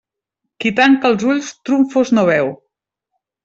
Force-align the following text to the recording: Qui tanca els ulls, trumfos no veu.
Qui 0.65 0.71
tanca 0.79 1.11
els 1.11 1.27
ulls, 1.33 1.51
trumfos 1.69 2.15
no 2.19 2.27
veu. 2.33 2.53